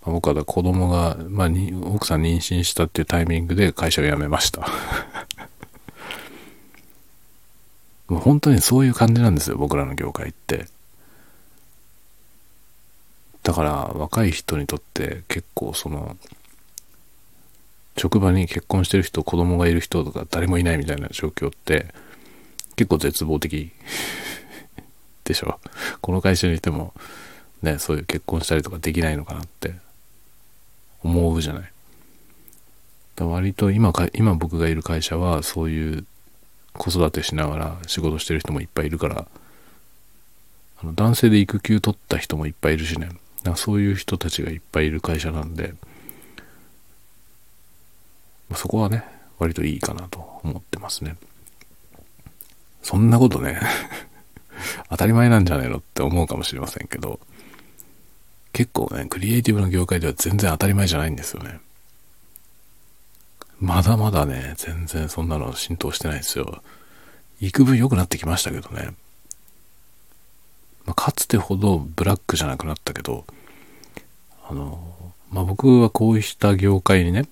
[0.06, 1.50] あ、僕は子供が、まあ、
[1.86, 4.62] 奥さん妊娠したっていうタイミングで会社を辞めました。
[8.08, 10.68] もう本当にそういう感じなんですよ、僕らの業界って。
[13.46, 16.18] だから若い人にとって結構その
[17.96, 21.94] 職場に結婚してる人子供がいる人とか誰もいないみたいな状況って
[22.76, 23.72] 結構絶望的。
[25.24, 25.60] でしょ？
[26.02, 26.94] この会社にいても
[27.62, 29.76] ねそういう結婚したりとかできないのかなって
[31.04, 31.72] 思うじゃない？
[33.24, 36.06] 割と今か今僕がいる会社はそういう
[36.74, 39.28] 子育てしながら仕事してる人もいっぱいいるから
[40.82, 43.10] あの男性で育休取った人もいっぱいいるしね。
[43.56, 45.76] そういう人たちがいっぱいいる会社なんで
[48.54, 49.04] そこはね、
[49.40, 51.16] 割といいかなと思ってますね。
[52.84, 53.60] そんなことね
[54.90, 57.20] 当たり前なんじゃないのって思うかもしれませんけど、
[58.54, 61.60] 結構ね、クリエイティブの業界では全然当たり前じゃないんですよね。
[63.60, 66.62] まだまだね、全然そんなの浸透してないですよ。
[67.42, 68.94] 幾分良くなってきましたけどね。
[70.86, 73.26] まあ、かつてほどブラックじゃなくなったけど、
[74.48, 74.80] あの、
[75.32, 77.26] まあ、僕はこうした業界にね、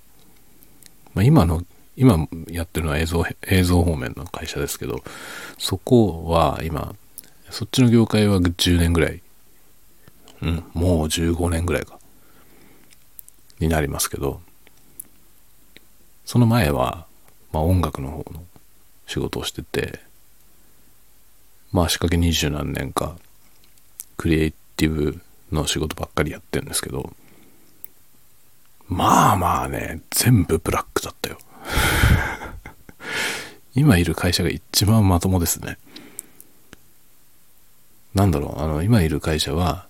[1.13, 1.63] まあ、今の、
[1.95, 5.03] 今やってるのは映像、映像方面の会社ですけど、
[5.57, 6.95] そこは今、
[7.51, 9.21] そっちの業界は10年ぐらい、
[10.41, 11.99] うん、もう15年ぐらいか、
[13.59, 14.41] になりますけど、
[16.25, 17.05] その前は、
[17.51, 18.43] まあ音楽の方の
[19.05, 19.99] 仕事をしてて、
[21.71, 23.17] まあ仕掛け二十何年か、
[24.17, 25.21] クリエイティブ
[25.53, 27.13] の仕事ばっかりやってるんですけど、
[28.87, 31.37] まあまあね、全部ブラックだったよ。
[33.75, 35.77] 今いる会社が一番まともですね。
[38.13, 39.87] なんだろう、あの、今いる会社は、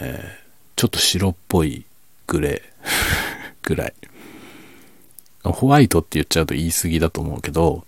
[0.00, 1.84] えー、ちょっと白っぽい
[2.26, 2.88] グレー
[3.68, 3.94] ぐらい。
[5.42, 7.84] ホワイトって言っちゃうと言い過ぎだと思うけど、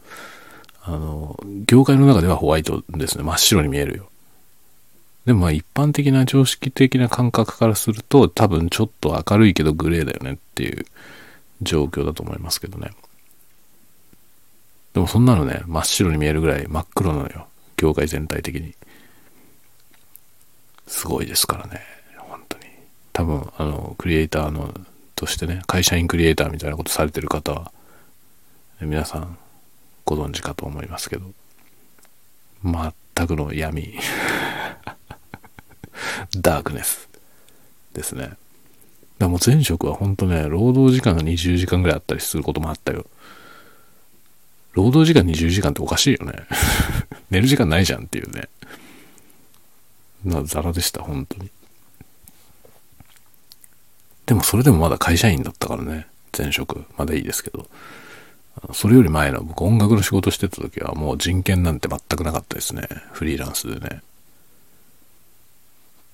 [0.82, 3.24] あの、業界の中ではホワイトですね。
[3.24, 4.09] 真っ白に見えるよ。
[5.26, 10.86] でもまあ一般的な常識的な感覚からすると多分ちょっと明るいけどグレーだよねっていう
[11.62, 12.90] 状況だと思いますけどね。
[14.92, 17.46] でもそんなのね、真っ白に見えるぐらい真っ黒なのよ。
[17.76, 18.74] 業界全体的に。
[20.86, 21.80] すごいですからね。
[22.18, 22.64] 本当に。
[23.12, 24.74] 多分、あの、クリエイターの、
[25.14, 27.72] としてね、会社員クリエイターみたいなことされてる方は、
[28.80, 29.38] 皆さん
[30.04, 31.26] ご存知かと思いますけど、
[32.64, 33.94] 全くの闇。
[36.36, 37.08] ダークネス
[37.94, 38.32] ですね。
[39.18, 43.06] だもう前職は本当ね、労働時間が20時間ぐらいあったりすることもあったよ。
[44.72, 46.32] 労働時間20時間っておかしいよね。
[47.30, 48.48] 寝る時間ないじゃんっていうね。
[50.24, 51.50] な、ザラでした、本当に。
[54.26, 56.06] でもそれでもまだ会社員だったからね。
[56.36, 56.84] 前職。
[56.96, 57.66] まだいいですけど。
[58.72, 62.86] それより前の僕音楽の仕事してた時はもう人権なんて全くなかったですね。
[63.12, 64.02] フリーランスでね。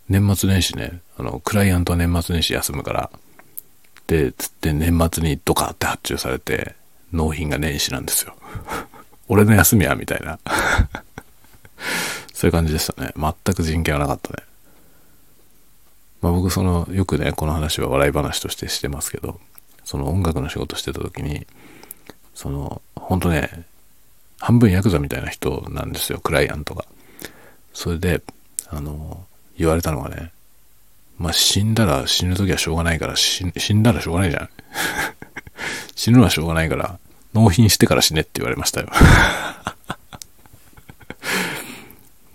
[0.09, 3.11] 年末年始ね、あの、クライアントは年末年始休むから、
[4.07, 6.77] で、つって年末にドカって発注されて、
[7.12, 8.37] 納品が年始なんですよ。
[9.29, 10.38] 俺の休みはみたいな。
[12.33, 13.12] そういう感じでしたね。
[13.16, 14.42] 全く人権はなかったね。
[16.21, 19.40] まあ僕その、よくね、この話は笑い話としてしてますけど、
[19.85, 21.47] その音楽の仕事してた時に、
[22.35, 23.64] その、ほんとね、
[24.38, 26.85] 半分ヤクザみたいな人なんですよ、クライアントが。
[27.73, 28.23] それで、
[28.69, 29.27] あの、
[29.59, 30.33] 言われたのがね、
[31.19, 34.49] まあ、死んだら死ぬ時はしょうがないから死んだらしょうがないじゃん。
[35.97, 36.99] 死ぬのはしょうがないから、
[37.33, 38.88] 納品してから死ねって言われましたよ。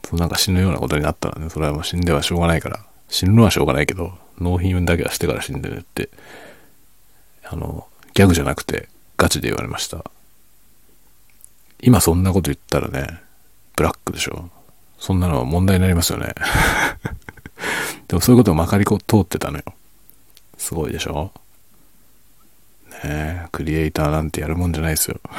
[0.10, 6.10] そうなんか死ぬようなことになったらね、それはもう死んではしょうがないから、死ぬのはしょうがないけど、納品だけはしてから死んでねって、
[7.44, 10.04] あの、ギャグじゃなくてガチで言われました。
[11.82, 13.22] 今そんなこと言ったらね、
[13.76, 14.50] ブラックでしょ。
[15.02, 16.36] そんなのは問題になりますよね。
[18.08, 19.64] でもそういうことをまかりこ通ってたのよ。
[20.58, 21.32] すごいでしょ？
[22.92, 25.20] ねえ、クリエイターなんてやるもんじゃないですよ。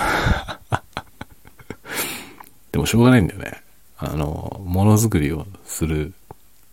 [2.73, 3.63] でもしょうがないんだよね。
[3.99, 6.13] あの、ものづくりをする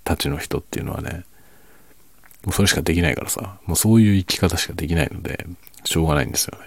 [0.03, 1.25] たちの人っていうのはね、
[2.43, 5.45] もうそれしかできないからさ、もうそういう生き方しかできないので、
[5.83, 6.65] しょうがないんですよね。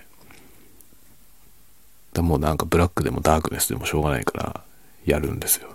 [2.12, 4.60] だもうなんかブラックでもダークネスでもしょうがないから
[5.04, 5.68] やるんですよ。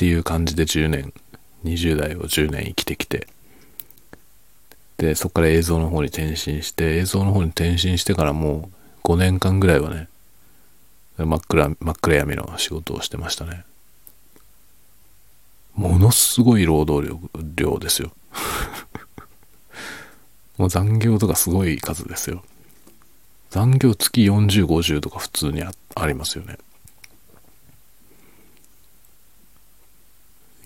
[0.00, 1.12] っていう感じで10年、
[1.64, 3.28] 20代を10年生きてきて、
[4.96, 8.70] で、そこから映像の方に転身して、映像の方に転身してからも
[9.04, 10.08] う5年間ぐらいはね、
[11.18, 13.66] 真っ暗、真っ暗闇の仕事をしてましたね。
[15.74, 17.20] ものすごい労働
[17.54, 18.10] 量ですよ。
[20.56, 22.42] もう残業とかすごい数ですよ。
[23.50, 25.72] 残業月40、50とか普通にあ
[26.06, 26.56] りますよね。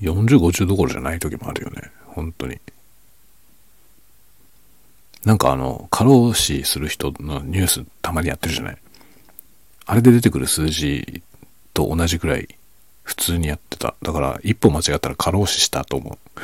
[0.01, 1.91] 40、50どころじゃない時もあるよね。
[2.07, 2.59] 本当に。
[5.25, 8.79] なんかあの、過労死する人のニュースたまにやってるじゃない。
[9.87, 11.23] あれで出てくる数字
[11.73, 12.49] と同じくらい
[13.03, 13.95] 普通にやってた。
[14.03, 16.41] だから一歩間違ったら過労死したと思う。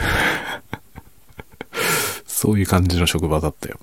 [2.26, 3.78] そういう感じの職場だったよ。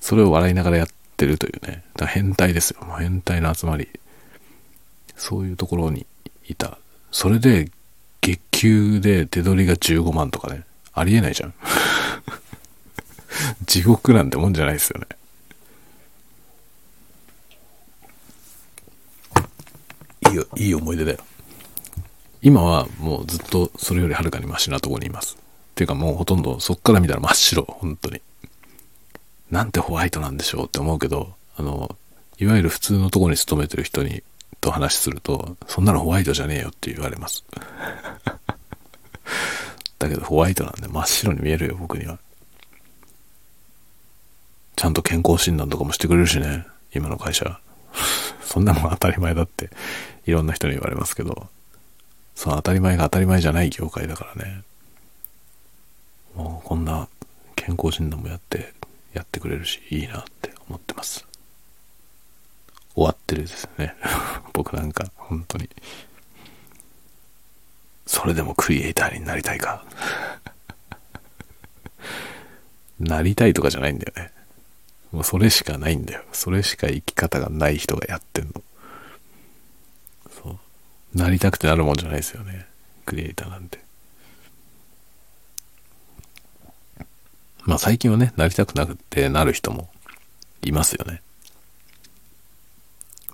[0.00, 1.84] それを笑いながらやってるというね。
[1.96, 2.80] だ変態ですよ。
[2.98, 3.88] 変態の集まり。
[5.16, 6.06] そういうところに
[6.48, 6.78] いた。
[7.18, 7.70] それで、
[8.20, 10.64] 月給で手取りが15万とかね。
[10.92, 11.54] ありえないじゃん。
[13.64, 15.06] 地獄なんてもんじゃないですよね。
[20.28, 21.18] いいよ、いい思い出だよ。
[22.42, 25.36] 今はもうずっとそれよりはるかにマシなとこにいます。
[25.36, 25.38] っ
[25.74, 28.20] ていうかもうほとんどそっから見たら真っ白、本当に。
[29.50, 31.96] なんてホワイトなんでしょうって思うけど、あの、
[32.36, 34.22] いわゆる普通のとこに勤めてる人に、
[34.60, 37.44] と話すると、そんなのホワイトじゃねえよって言われます。
[39.98, 42.18] だけどホワイトなんで真っ白に見えるよ、僕には。
[44.76, 47.60] ちゃんと健康診断とかもしてくれるしね、今の会社。
[48.44, 49.70] そんなもん当たり前だって、
[50.26, 51.48] いろんな人に言われますけど、
[52.34, 54.62] その当たり前が当たり前じゃない業界だからね。
[56.36, 57.08] もうこんな
[57.54, 58.74] 健康診断もやって
[59.14, 61.26] やってくれるしいいなって思ってます
[62.96, 63.94] 終わってるですね。
[64.54, 65.68] 僕なんか本当に。
[68.06, 69.84] それでもクリエイターになりたいか。
[72.98, 74.32] なりたいとかじゃないんだよね。
[75.12, 76.24] もうそれしかないんだよ。
[76.32, 78.62] それしか生き方がない人がやってんの。
[80.42, 80.58] そ
[81.14, 81.18] う。
[81.18, 82.66] なりたくてなるもんじゃないですよね。
[83.04, 83.78] クリエイターなんて。
[87.64, 89.90] まあ最近はね、なりたくなくてなる人も
[90.62, 91.20] いますよね。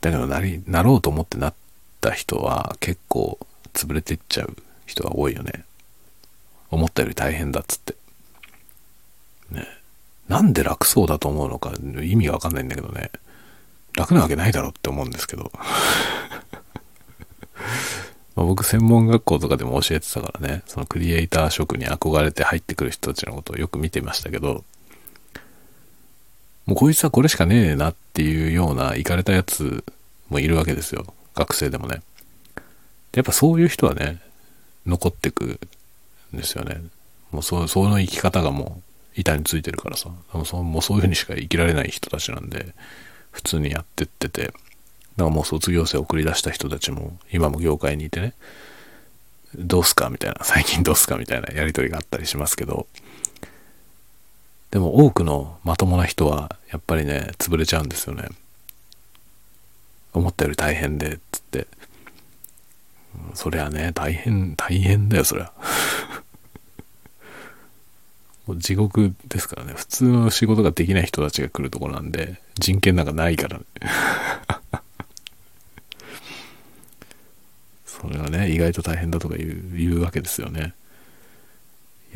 [0.02, 1.54] だけどなり、なろうと思ってなっ
[2.00, 3.38] た人は結構
[3.72, 5.64] 潰れてっちゃう人が多いよね。
[6.70, 7.94] 思ったより大変だっつって。
[9.52, 9.64] ね。
[10.28, 11.72] なんで楽そうだと思うのか
[12.02, 13.12] 意味がわかんないんだけどね。
[13.96, 15.52] 楽なわけないだろって思うんですけど。
[18.34, 24.64] ま、僕専門学校とかでも教えてたからね、そのクリエイター職に憧れて入ってくる人たちのことをよく見てましたけど、
[26.72, 29.84] もうこいつはこれしかねえなっていうような行かれたやつ
[30.30, 31.12] もいるわけですよ。
[31.34, 32.00] 学生でもね。
[33.14, 34.22] やっぱそういう人はね、
[34.86, 35.60] 残ってく
[36.32, 36.80] んですよね。
[37.30, 38.80] もうそその生き方がも
[39.16, 42.74] う板についてるからさ、もうそもうそういうふうにしか生きられない人たちなんで、
[43.32, 44.56] 普通にやってってて、だか
[45.18, 48.32] らもう卒業生送り出した人たちも今も業界にいてね、
[49.56, 52.86] どうすかみたいな、最近どうすかみたいなやりとりがあったりしますけど、
[54.72, 58.26] でも多くのまともな人はやっぱりね、潰れちゃうんですよね。
[60.14, 61.66] 思ったより大変でっ、つって。
[63.34, 65.52] そりゃね、大変、大変だよ、そりゃ。
[68.56, 69.74] 地獄ですからね。
[69.76, 73.64] 普通の仕事ができない人たちが来るところなんで、人権なんかないからね。
[77.84, 80.72] それはね、意外と大変だとか言う言うわけですよね。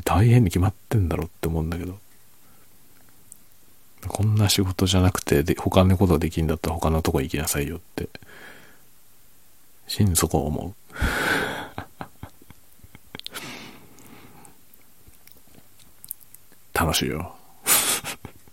[0.04, 1.98] 大変に決まってんだろうって思うんだけど。
[4.06, 8.08] こんな仕事じゃなくて、で他のことができんだったら他のとこ行きなさいよって、
[9.86, 10.74] 心底思う。
[16.74, 17.34] 楽しいよ。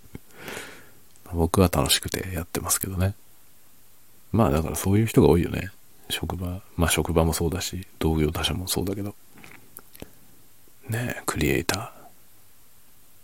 [1.33, 3.15] 僕は楽しくてやってますけどね。
[4.31, 5.71] まあだからそういう人が多いよね。
[6.09, 9.15] 職場、まあ職場もそうだし、同業他社もそうだけど。
[10.89, 12.02] ねえクリエイター。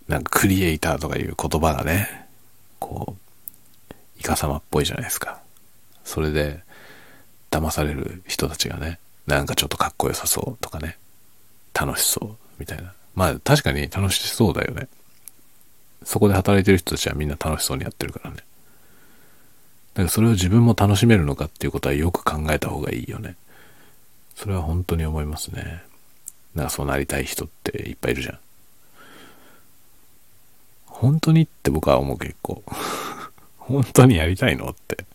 [0.10, 2.28] なんかクリエイターとかいう言葉がね、
[2.80, 5.40] こう、イカ様っぽいじゃないですか。
[6.04, 6.64] それで、
[7.52, 10.98] 騙される人たちがね、なんかちょっとかっこよさそうとかね、
[11.80, 12.92] 楽しそうみたいな。
[13.14, 14.88] まあ確かに楽しそうだよね。
[16.04, 18.38] そこで働いてる人たちはみんな楽しそうにやってるからね。
[18.38, 23.36] だからそれを自分も楽しめるのかっていうことはよく考えた方がいいよね。
[24.36, 25.84] それは本当に思いますね。
[26.56, 28.40] なんかそうなりたい人っていっぱいいるじゃん。
[31.00, 32.62] 本当にって僕は思う結構。
[33.58, 35.06] 本当にやりたいのって。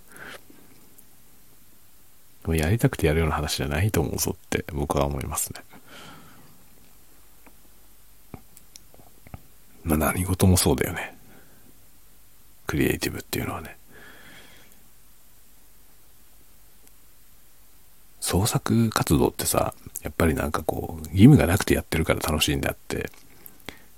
[2.49, 5.62] やりたくてやるような話じゃないと思うぞって僕は思いますね。
[9.82, 11.14] まあ何事もそうだよね。
[12.66, 13.76] クリエイティブっていうのはね。
[18.20, 23.11] 創作活動ってさ、やっぱりなんかこう、義務がなくてやってるから楽しいんだって、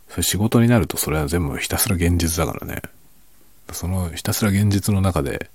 [0.08, 2.82] それ仕事になるとそれは全部ひたすら現実だからね。
[3.72, 5.50] そのひたすら現実の中で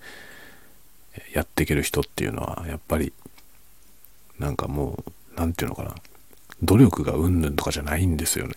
[1.34, 3.14] やっていける人っていうのは、やっぱり、
[4.40, 5.04] なんかも
[5.36, 5.96] う、なんていうのかな。
[6.64, 8.54] 努力がうんぬんとかじゃないんですよね。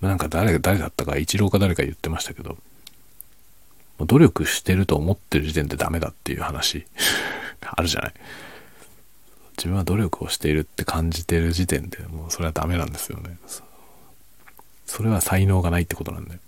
[0.00, 2.56] なんか誰、誰だったか、一郎か誰か言ってましたけど、
[3.98, 6.86] 努力してると思ってる時点でダメだっていう話
[7.64, 8.14] あるじゃない。
[9.56, 13.38] 自分は努力をしているって感じてる時点でもうそれはダメなんですよね。
[14.86, 16.40] それは才能がないってことなんだよ。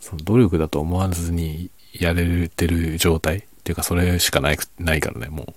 [0.00, 5.54] その努力だと思わずにやれてる状態っていうかそれしかないないからね、もう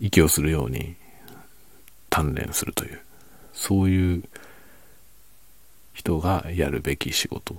[0.00, 0.96] 息をするように
[2.10, 3.00] 鍛錬するという、
[3.52, 4.24] そういう
[5.92, 7.56] 人がやるべき仕事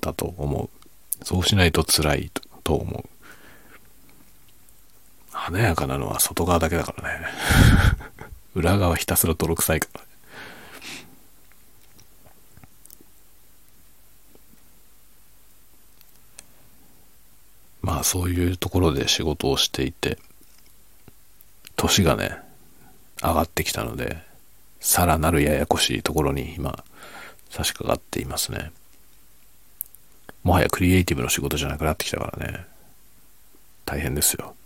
[0.00, 1.24] だと思う。
[1.24, 2.30] そうしないと辛い
[2.64, 3.15] と思う。
[5.36, 7.26] 華やかなのは外側だけだからね。
[8.56, 10.06] 裏側ひたすら泥臭いからね。
[17.82, 20.18] まあそういうところで仕事をしていて、
[21.76, 22.38] 年がね、
[23.22, 24.22] 上がってきたので、
[24.80, 26.82] さらなるややこしいところに今、
[27.50, 28.72] 差し掛かっていますね。
[30.42, 32.66] もはやクリエイティブの仕事じゃなくなってきたからね。
[33.84, 34.56] 大変ですよ。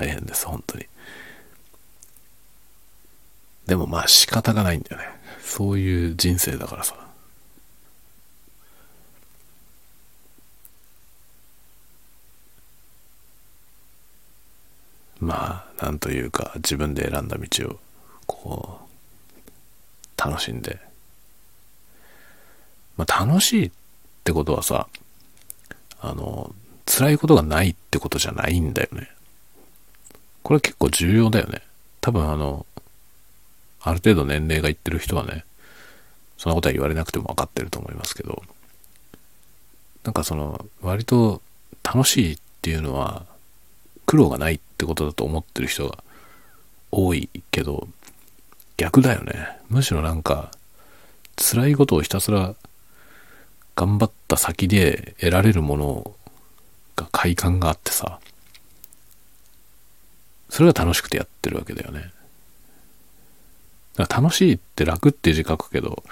[0.00, 0.86] 大変です、本当に。
[3.66, 5.08] でもまあ仕方がないんだよね。
[5.42, 6.96] そういう人生だからさ。
[15.20, 17.78] まあ、なんというか、自分で選んだ道を、
[18.24, 18.80] こ
[20.16, 20.80] う、楽しんで。
[22.96, 23.70] まあ、楽しいっ
[24.24, 24.88] てことはさ、
[26.00, 26.54] あの、
[26.86, 29.10] 辛いことがないってことじゃないんだよね。
[30.42, 31.62] これ結構重要だよね。
[32.00, 32.66] 多分あの、
[33.82, 35.44] ある程度年齢がいってる人はね、
[36.36, 38.42] そんなことは言われなくても分かってると思いますけど、
[40.04, 41.42] なんかその、割と
[41.82, 43.26] 楽しいっていうのは、
[44.06, 46.02] 苦労がないってことだと思ってる人が
[46.90, 47.88] 多いけど、
[48.76, 49.58] 逆だよね。
[49.68, 50.50] むしろなんか、
[51.36, 52.54] 辛いことをひたすら
[53.76, 56.14] 頑張った先で得られるもの
[56.96, 58.20] が快感があってさ、
[60.50, 62.12] それが楽しくてやってるわけだよね。
[63.96, 66.02] だから楽しいって楽って字書くけど、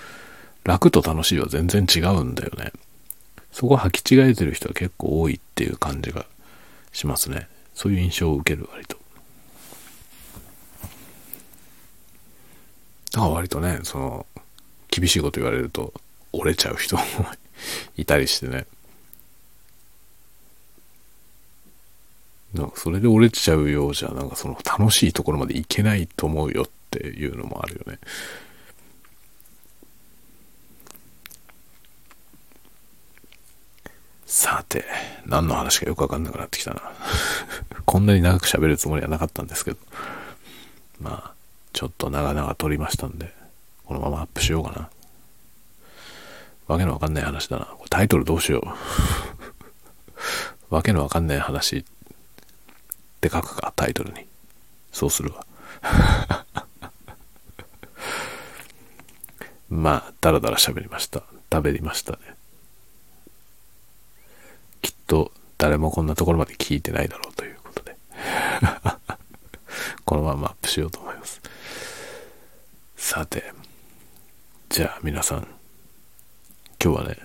[0.65, 2.73] 楽と楽しいは全然違うんだよね。
[3.53, 6.27] そこ履き違えてる人は結構多いっていう感じが
[6.93, 7.49] しますね。
[7.75, 8.97] そういう印象を受ける割と。
[13.13, 14.27] だから割とね、その、
[14.91, 15.93] 厳しいこと言われると
[16.33, 17.03] 折れちゃう人も
[17.97, 18.67] いたりしてね。
[22.55, 27.99] なんかそれで折れちゃうようじゃ、なんかその楽しいところまでいけないと思うよっていうのもあるよね。
[34.27, 34.85] さて、
[35.27, 36.83] 何の話かよくわかんなくなってきたな。
[37.85, 39.79] こんなに長く喋るつもりはなかったんですけど。
[41.01, 41.33] まあ、
[41.73, 43.35] ちょっと長々撮りましたんで、
[43.87, 44.91] このままアップしようかな。
[46.67, 47.69] わけのわかんない話だな。
[47.89, 48.61] タイトルどうしよ
[50.71, 50.75] う。
[50.75, 51.87] わけのわかんない話
[53.19, 54.29] って書くか、タイトルに。
[54.93, 55.45] そうするわ。
[59.69, 61.25] まあ、だらだら喋りました。
[61.53, 62.19] 食べりましたね。
[64.83, 67.97] きっと誰もこんなところまで聞いてないだろうということで。
[70.07, 71.41] このままアップしようと思います。
[72.97, 73.53] さて、
[74.69, 75.49] じゃあ皆さん、
[76.83, 77.19] 今日はね、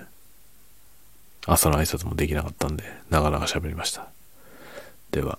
[1.46, 4.08] 朝の挨拶もできなかったんで、長々喋りました。
[5.12, 5.38] では、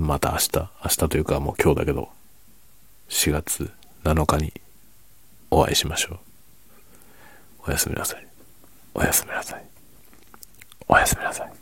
[0.00, 2.08] また明日、明日というかもう今日だけど、
[3.10, 3.70] 4月
[4.02, 4.50] 7日に
[5.50, 6.18] お会いしましょう。
[7.68, 8.26] おやすみなさい。
[8.94, 9.64] おやすみなさい。
[10.88, 11.59] おやすみなさい。